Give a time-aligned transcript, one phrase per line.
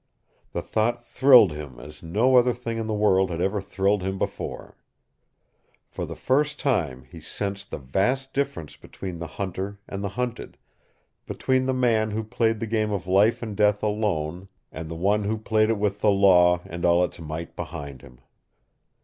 [0.53, 4.17] The thought thrilled him as no other thing in the world had ever thrilled him
[4.17, 4.75] before.
[5.85, 10.57] For the first time he sensed the vast difference between the hunter and the hunted,
[11.27, 15.25] between the man who played the game of life and death alone and the one
[15.25, 18.21] who played it with the Law and all its might behind him.